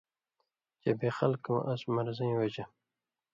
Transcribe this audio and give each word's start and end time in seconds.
چے 0.81 0.91
بے 0.99 1.09
خلکؤں 1.17 1.65
اس 1.71 1.81
مرضیں 1.93 2.35
وجہۡ، 2.39 2.67